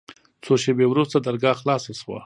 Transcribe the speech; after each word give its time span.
څو 0.43 0.53
شېبې 0.63 0.85
وروسته 0.89 1.17
درګاه 1.25 1.55
خلاصه 1.61 1.91
سوه. 2.01 2.17